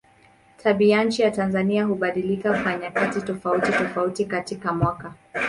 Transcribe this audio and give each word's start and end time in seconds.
Tabianchi 0.57 1.21
ya 1.21 1.31
Tanzania 1.31 1.83
hubadilika 1.85 2.63
kwa 2.63 2.75
nyakati 2.77 3.21
tofautitofauti 3.21 4.25
katika 4.25 4.73
mwaka. 4.73 5.13